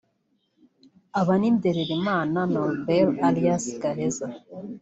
Aba 1.19 1.33
ni 1.39 1.49
Ndererimana 1.55 2.39
Norbert 2.53 3.15
alias 3.27 3.63
Gaheza 3.81 4.27